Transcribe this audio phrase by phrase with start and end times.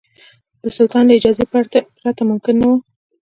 [0.61, 1.45] د سلطان له اجازې
[2.03, 2.77] پرته ممکن نه وو.